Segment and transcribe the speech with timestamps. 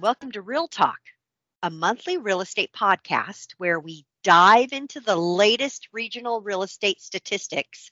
[0.00, 0.98] and welcome to Real Talk,
[1.62, 7.90] a monthly real estate podcast where we dive into the latest regional real estate statistics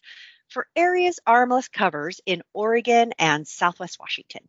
[0.48, 4.40] for areas RMLS covers in Oregon and Southwest Washington.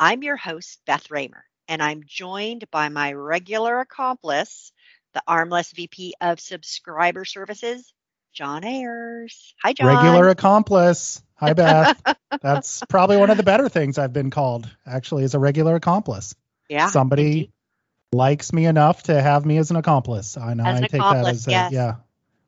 [0.00, 4.72] I'm your host, Beth Raymer, and I'm joined by my regular accomplice,
[5.14, 7.94] the RMLS VP of Subscriber Services,
[8.32, 9.54] John Ayers.
[9.62, 9.86] Hi, John.
[9.86, 11.22] Regular accomplice.
[11.36, 12.02] Hi, Beth.
[12.42, 16.34] That's probably one of the better things I've been called, actually, as a regular accomplice.
[16.72, 16.86] Yeah.
[16.86, 17.52] Somebody indeed.
[18.12, 20.38] likes me enough to have me as an accomplice.
[20.38, 21.72] I know As I take that as a, yes.
[21.72, 21.94] yeah,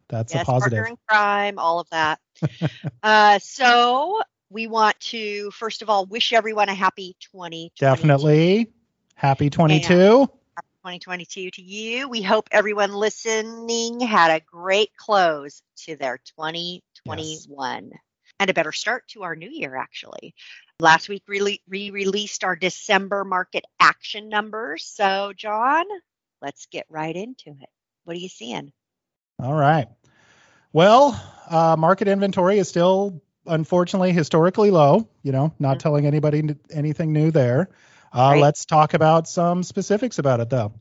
[0.09, 0.79] that's yes, a positive.
[0.79, 2.21] partner in crime, all of that.
[3.03, 7.73] uh, so we want to first of all wish everyone a happy 2022.
[7.79, 8.73] Definitely.
[9.15, 9.89] Happy 22.
[9.89, 12.09] 2022 to you.
[12.09, 17.93] We hope everyone listening had a great close to their 2021
[18.41, 20.35] and a better start to our new year, actually.
[20.81, 24.85] Last week, we re- released our December market action numbers.
[24.85, 25.85] So, John,
[26.43, 27.69] let's get right into it.
[28.05, 28.73] What are you seeing?
[29.41, 29.89] All right.
[30.73, 35.09] Well, uh, market inventory is still unfortunately historically low.
[35.23, 35.81] You know, not Mhm.
[35.81, 37.69] telling anybody anything new there.
[38.13, 38.43] Uh, Right.
[38.43, 40.73] Let's talk about some specifics about it, though.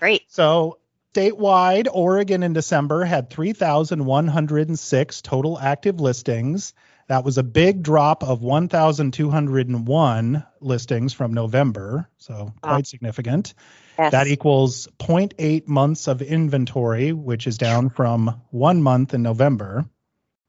[0.00, 0.22] Great.
[0.28, 0.78] So,
[1.14, 6.74] statewide, Oregon in December had 3,106 total active listings.
[7.08, 12.82] That was a big drop of 1,201 listings from November, so quite Wow.
[12.84, 13.54] significant.
[13.98, 14.12] Yes.
[14.12, 19.84] That equals 0.8 months of inventory, which is down from one month in November.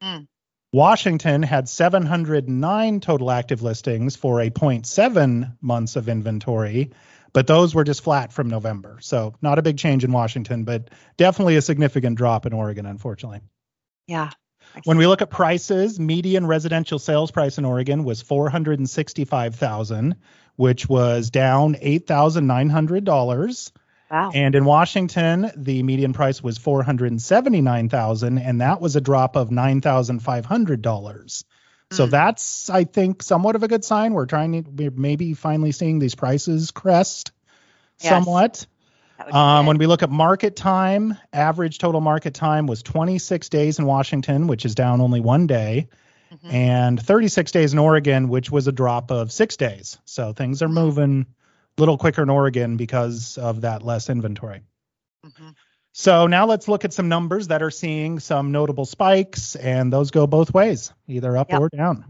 [0.01, 0.27] Mm.
[0.73, 6.91] Washington had 709 total active listings for a 0.7 months of inventory,
[7.33, 8.97] but those were just flat from November.
[9.01, 13.41] So not a big change in Washington, but definitely a significant drop in Oregon, unfortunately.
[14.07, 14.29] yeah.
[14.83, 20.15] When we look at prices, median residential sales price in Oregon was 465,000,
[20.57, 23.71] which was down $8,900.
[24.11, 24.31] Wow.
[24.33, 31.43] And in Washington, the median price was 479,000 and that was a drop of $9,500.
[31.91, 32.11] So Mm.
[32.11, 34.13] that's I think somewhat of a good sign.
[34.13, 37.31] We're trying to we're maybe finally seeing these prices crest
[38.01, 38.09] Yes.
[38.09, 38.65] somewhat.
[39.17, 42.83] That would be Um, when we look at market time, average total market time was
[42.83, 45.87] 26 days in Washington, which is down only one day,
[46.33, 46.53] Mhm.
[46.53, 49.97] and 36 days in Oregon, which was a drop of six days.
[50.05, 51.25] So things are moving
[51.77, 54.61] a little quicker in Oregon because of that less inventory.
[55.25, 55.53] Mhm.
[55.93, 60.11] So now let's look at some numbers that are seeing some notable spikes, and those
[60.11, 61.61] go both ways, either up Yep.
[61.61, 62.03] or down.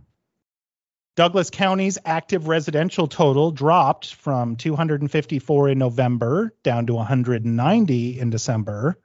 [1.16, 8.98] Douglas County's active residential total dropped from 254 in November down to 190 in December,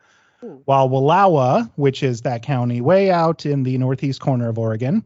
[0.42, 0.60] Ooh.
[0.64, 5.04] while Wallowa, which is that county way out in the northeast corner of Oregon,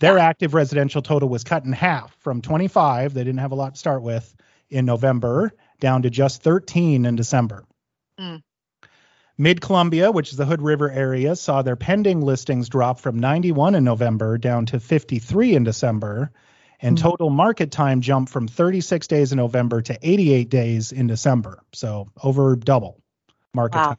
[0.00, 0.24] their Yeah.
[0.26, 3.78] active residential total was cut in half from 25, they didn't have a lot to
[3.78, 4.34] start with,
[4.68, 7.64] in November, down to just 13 in December.
[8.20, 8.42] Mm.
[9.36, 13.74] Mid Columbia, which is the Hood River area, saw their pending listings drop from 91
[13.74, 16.30] in November down to 53 in December,
[16.80, 17.02] and Hmm.
[17.02, 21.60] total market time jumped from 36 days in November to 88 days in December.
[21.72, 23.00] So over double
[23.52, 23.88] market Wow.
[23.88, 23.96] time.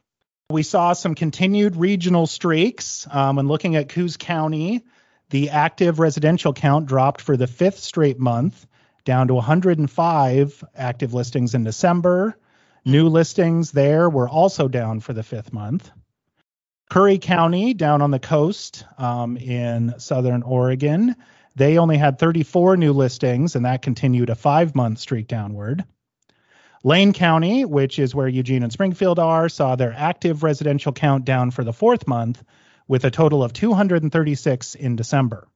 [0.48, 3.06] We saw some continued regional streaks.
[3.10, 4.84] Um, when looking at Coos County,
[5.30, 8.64] the active residential count dropped for the fifth straight month,
[9.04, 12.36] down to 105 active listings in December.
[12.86, 15.90] New listings there were also down for the fifth month.
[16.88, 21.16] Curry County, down on the coast um, in southern Oregon,
[21.56, 25.84] they only had 34 new listings, and that continued a five month streak downward.
[26.84, 31.50] Lane County, which is where Eugene and Springfield are, saw their active residential count down
[31.50, 32.44] for the fourth month
[32.86, 35.48] with a total of 236 in December.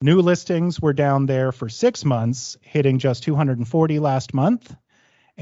[0.00, 4.72] New listings were down there for six months, hitting just 240 last month.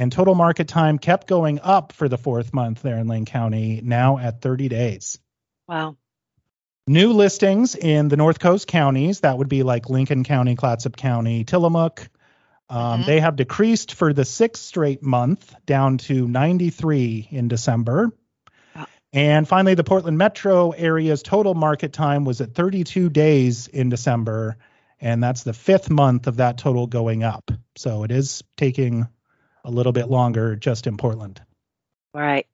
[0.01, 3.83] And total market time kept going up for the fourth month there in Lane County,
[3.85, 5.19] now at 30 days.
[5.69, 5.99] Wow.
[6.87, 11.45] New listings in the North Coast counties, that would be like Lincoln County, Clatsop County,
[11.45, 12.09] Tillamook,
[12.71, 13.07] um, Mhm.
[13.07, 18.11] they have decreased for the sixth straight month down to 93 in December.
[18.75, 18.87] Wow.
[19.13, 24.57] And finally, the Portland metro area's total market time was at 32 days in December.
[24.99, 27.51] And that's the fifth month of that total going up.
[27.77, 29.07] So it is taking
[29.65, 31.41] a little bit longer just in Portland.
[32.15, 32.47] All right.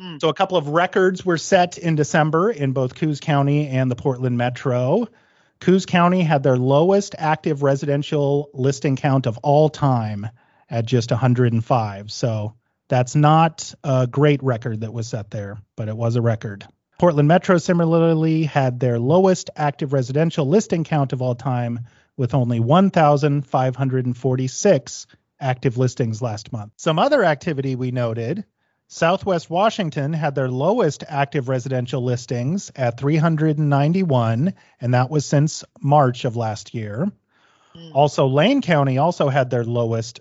[0.00, 0.16] Hmm.
[0.20, 3.96] So a couple of records were set in December in both Coos County and the
[3.96, 5.08] Portland Metro.
[5.60, 10.28] Coos County had their lowest active residential listing count of all time
[10.68, 12.10] at just 105.
[12.10, 12.54] So
[12.88, 16.66] that's not a great record that was set there, but it was a record.
[16.98, 21.80] Portland Metro similarly had their lowest active residential listing count of all time
[22.16, 25.06] with only 1,546
[25.40, 26.72] active listings last month.
[26.76, 28.44] Some other activity we noted
[28.88, 36.24] Southwest Washington had their lowest active residential listings at 391, and that was since March
[36.24, 37.10] of last year.
[37.74, 37.90] Mm.
[37.94, 40.20] Also, Lane County also had their lowest,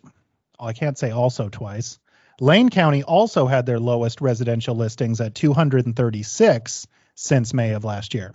[0.60, 2.00] I can't say also twice.
[2.40, 8.34] Lane County also had their lowest residential listings at 236 since May of last year.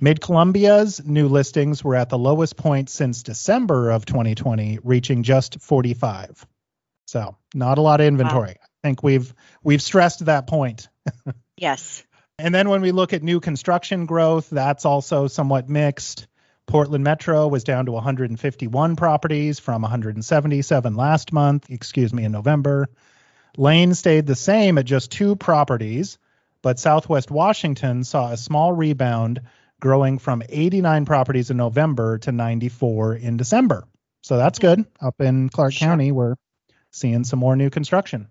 [0.00, 5.60] Mid Columbia's new listings were at the lowest point since December of 2020, reaching just
[5.60, 6.46] 45.
[7.06, 8.56] So, not a lot of inventory.
[8.60, 10.88] Wow think we've we've stressed that point.
[11.56, 12.04] yes.
[12.38, 16.26] And then when we look at new construction growth, that's also somewhat mixed.
[16.66, 22.88] Portland Metro was down to 151 properties from 177 last month, excuse me, in November.
[23.56, 26.18] Lane stayed the same at just two properties,
[26.62, 29.42] but Southwest Washington saw a small rebound,
[29.80, 33.84] growing from 89 properties in November to 94 in December.
[34.22, 34.84] So that's good.
[35.00, 35.88] Up in Clark sure.
[35.88, 36.36] County, we're
[36.90, 38.28] seeing some more new construction.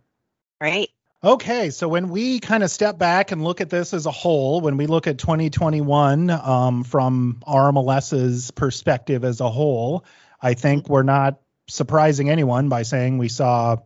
[0.62, 0.90] Right.
[1.22, 4.62] Okay, so when we kind of step back and look at this as a whole,
[4.62, 10.06] when we look at 2021 um, from RMLS's perspective as a whole,
[10.42, 13.78] I think we're not surprising anyone by saying we saw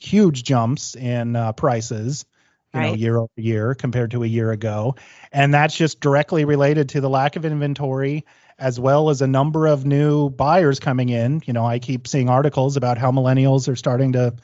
[0.00, 2.24] huge jumps in uh, prices,
[2.74, 2.88] you right.
[2.88, 4.96] know, year over year compared to a year ago,
[5.30, 8.24] and that's just directly related to the lack of inventory
[8.58, 11.42] as well as a number of new buyers coming in.
[11.44, 14.34] You know, I keep seeing articles about how millennials are starting to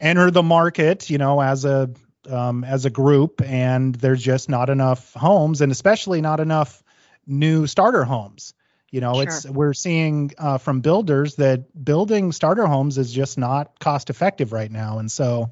[0.00, 1.90] enter the market, you know, as a
[2.28, 6.82] um, as a group, and there's just not enough homes, and especially not enough
[7.26, 8.54] new starter homes.
[8.90, 9.22] You know, sure.
[9.22, 14.52] it's we're seeing uh, from builders that building starter homes is just not cost effective
[14.52, 15.50] right now, and so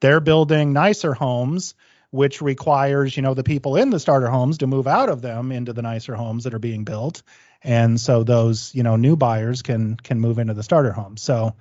[0.00, 1.74] they're building nicer homes,
[2.10, 5.52] which requires you know the people in the starter homes to move out of them
[5.52, 7.22] into the nicer homes that are being built,
[7.62, 11.22] and so those you know new buyers can can move into the starter homes.
[11.22, 11.54] So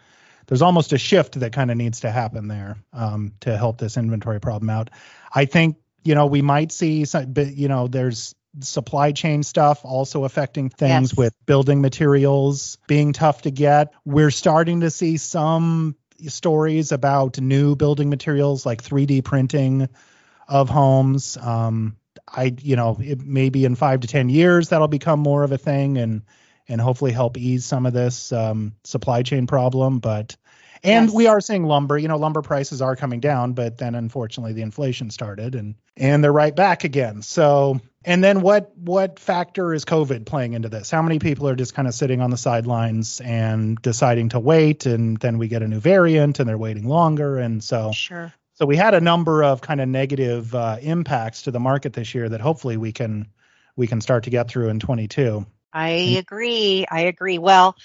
[0.47, 3.97] there's almost a shift that kind of needs to happen there um, to help this
[3.97, 4.89] inventory problem out.
[5.33, 9.81] I think you know we might see some, but you know there's supply chain stuff
[9.83, 11.17] also affecting things yes.
[11.17, 13.93] with building materials being tough to get.
[14.05, 15.95] We're starting to see some
[16.27, 19.89] stories about new building materials like 3D printing
[20.47, 21.37] of homes.
[21.37, 21.97] Um,
[22.27, 25.57] I, you know, it, maybe in five to ten years that'll become more of a
[25.57, 26.23] thing, and
[26.67, 29.99] and hopefully help ease some of this um, supply chain problem.
[29.99, 30.35] But
[30.83, 31.15] and yes.
[31.15, 31.97] we are seeing lumber.
[31.97, 36.23] You know, lumber prices are coming down, but then unfortunately the inflation started, and and
[36.23, 37.21] they're right back again.
[37.21, 40.89] So and then what what factor is COVID playing into this?
[40.89, 44.85] How many people are just kind of sitting on the sidelines and deciding to wait,
[44.85, 48.33] and then we get a new variant, and they're waiting longer, and so sure.
[48.53, 52.15] So we had a number of kind of negative uh, impacts to the market this
[52.15, 53.27] year that hopefully we can
[53.75, 55.45] we can start to get through in 22.
[55.73, 56.85] I agree.
[56.89, 57.37] I agree.
[57.37, 57.75] Well,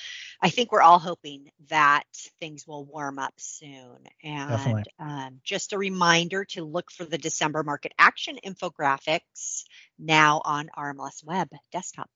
[0.44, 2.02] I think we're all hoping that
[2.40, 3.98] things will warm up soon.
[4.24, 9.62] And um, just a reminder to look for the December market action infographics
[10.00, 12.10] now on RMLS Web desktop.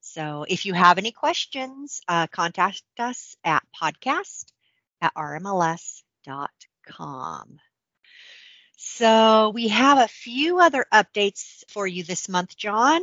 [0.00, 4.46] So if you have any questions, uh, contact us at podcast
[5.02, 6.00] at rmls.com.
[8.78, 13.02] So we have a few other updates for you this month, John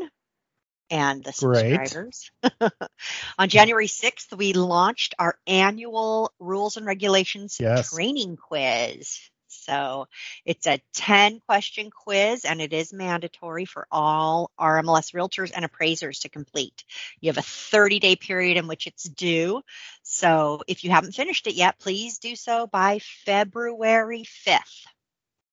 [0.90, 2.32] and the subscribers.
[3.38, 7.92] On January 6th, we launched our annual rules and regulations yes.
[7.92, 9.20] training quiz.
[9.50, 10.08] So
[10.46, 16.20] it's a 10 question quiz and it is mandatory for all RMLS realtors and appraisers
[16.20, 16.84] to complete.
[17.20, 19.62] You have a 30 day period in which it's due.
[20.04, 24.86] So if you haven't finished it yet, please do so by February 5th.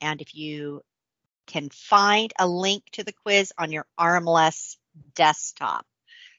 [0.01, 0.83] And if you
[1.47, 4.77] can find a link to the quiz on your RMLS
[5.15, 5.87] desktop.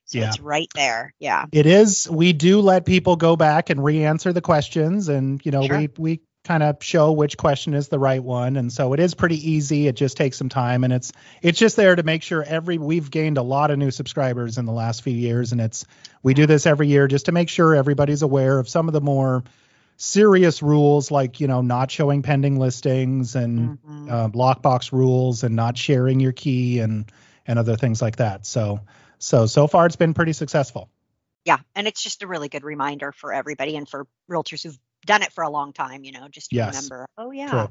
[0.05, 0.27] So yeah.
[0.27, 1.13] it's right there.
[1.19, 1.45] Yeah.
[1.51, 2.07] It is.
[2.09, 5.77] We do let people go back and re-answer the questions and you know, sure.
[5.77, 9.15] we we kind of show which question is the right one and so it is
[9.15, 9.88] pretty easy.
[9.88, 13.09] It just takes some time and it's it's just there to make sure every we've
[13.09, 15.85] gained a lot of new subscribers in the last few years and it's
[16.21, 19.01] we do this every year just to make sure everybody's aware of some of the
[19.01, 19.43] more
[19.97, 24.09] serious rules like you know not showing pending listings and mm-hmm.
[24.09, 27.12] uh, lockbox rules and not sharing your key and
[27.47, 28.45] and other things like that.
[28.45, 28.81] So
[29.19, 30.89] so so far it's been pretty successful.
[31.45, 35.21] Yeah, and it's just a really good reminder for everybody and for realtors who've done
[35.21, 36.75] it for a long time, you know, just to yes.
[36.75, 37.67] remember, oh yeah.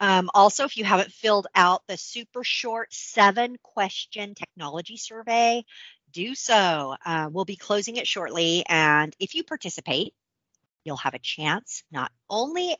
[0.00, 5.64] Um, also, if you haven't filled out the super short seven question technology survey,
[6.12, 6.94] do so.
[7.04, 8.64] Uh, we'll be closing it shortly.
[8.68, 10.14] And if you participate,
[10.84, 12.76] you'll have a chance not only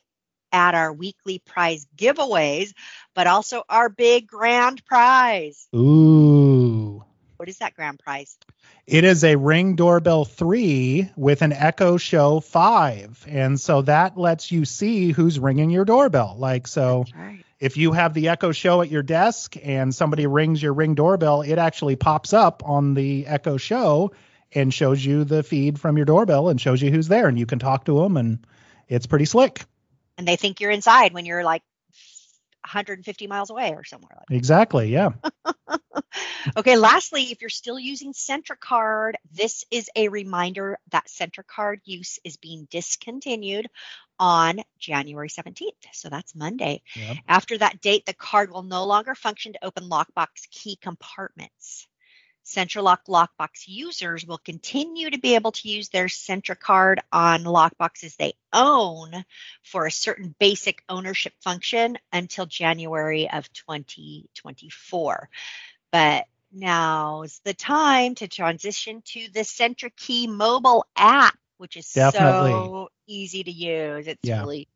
[0.51, 2.73] at our weekly prize giveaways,
[3.13, 5.67] but also our big grand prize.
[5.75, 7.03] Ooh.
[7.37, 8.37] What is that grand prize?
[8.85, 13.25] It is a Ring Doorbell 3 with an Echo Show 5.
[13.29, 16.35] And so that lets you see who's ringing your doorbell.
[16.37, 17.45] Like, so Right.
[17.59, 21.43] if you have the Echo Show at your desk and somebody rings your Ring doorbell,
[21.43, 24.11] it actually pops up on the Echo Show
[24.53, 27.27] and shows you the feed from your doorbell and shows you who's there.
[27.27, 28.39] And you can talk to them, and
[28.87, 29.63] it's pretty slick.
[30.19, 31.63] And they think you're inside when you're like
[32.65, 34.89] 150 miles away or somewhere like Exactly.
[34.89, 35.11] Yeah.
[36.57, 42.37] Okay, lastly, if you're still using SentriCard, this is a reminder that SentriCard use is
[42.37, 43.67] being discontinued
[44.17, 45.73] on January 17th.
[45.91, 46.81] So that's Monday.
[46.95, 47.17] Yep.
[47.27, 51.88] After that date, the card will no longer function to open lockbox key compartments.
[52.49, 58.33] SentriLock lockbox users will continue to be able to use their SentriCard on lockboxes they
[58.51, 59.11] own
[59.63, 65.29] for a certain basic ownership function until January of 2024.
[65.91, 72.51] But now's the time to transition to the SentriKey mobile app, which is Definitely.
[72.51, 74.07] so easy to use.
[74.07, 74.41] It's Yeah.
[74.41, 74.67] really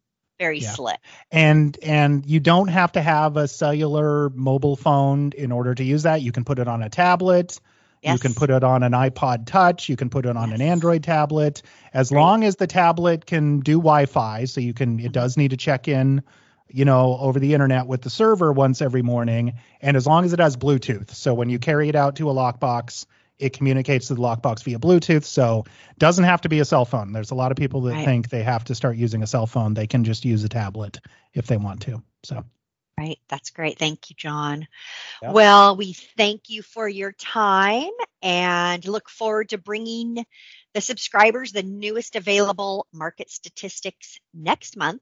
[0.44, 0.72] very Yeah.
[0.72, 1.00] slick.
[1.32, 6.04] and and you don't have to have a cellular mobile phone in order to use
[6.04, 6.22] that.
[6.22, 7.60] You can put it on a tablet.
[8.06, 9.88] You can put it on an ipod touch.
[9.88, 11.62] You can put it on an android tablet.
[11.94, 12.20] As Right.
[12.20, 15.12] long as the tablet can do wi-fi so you can it mm-hmm.
[15.12, 16.22] does need to check in
[16.70, 19.54] you know over the internet with the server once every morning.
[19.82, 21.12] And as long as it has bluetooth.
[21.12, 23.06] So when you carry it out to a lockbox
[23.44, 25.66] it communicates to the lockbox via bluetooth so
[25.98, 28.06] doesn't have to be a cell phone there's a lot of people that Right.
[28.06, 31.00] think they have to start using a cell phone they can just use a tablet
[31.34, 32.44] if they want to so
[32.98, 33.20] Right.
[33.28, 33.80] That's great.
[33.80, 34.68] Thank you, John.
[35.22, 35.32] Yeah.
[35.32, 37.90] Well, we thank you for your time
[38.22, 40.24] and look forward to bringing
[40.74, 45.02] the subscribers the newest available market statistics next month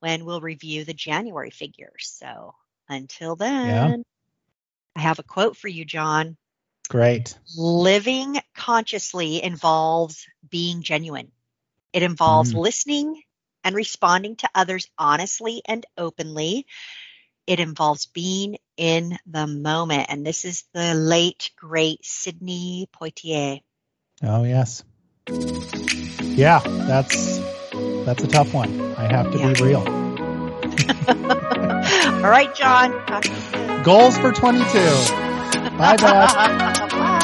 [0.00, 2.10] when we'll review the January figures.
[2.18, 2.54] So
[2.88, 4.02] until then,
[4.96, 6.36] I have a quote for you, John.
[6.88, 11.30] Great Living consciously involves being genuine.
[11.92, 12.58] It involves Mm.
[12.62, 13.22] listening
[13.64, 16.66] and responding to others honestly and openly.
[17.46, 20.06] It involves being in the moment.
[20.08, 23.60] And this is the late, great Sidney Poitier.
[24.22, 24.82] oh yes
[26.36, 27.38] yeah that's
[28.04, 29.52] that's a tough one i have to Yeah.
[29.54, 29.80] be real
[31.08, 32.90] All right, John.
[33.06, 33.82] Talk to you soon.
[33.84, 35.35] goals for 22
[35.78, 37.06] 拜拜。